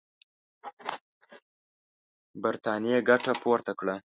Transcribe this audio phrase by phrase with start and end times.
[2.41, 3.95] برټانیې ګټه پورته کړه.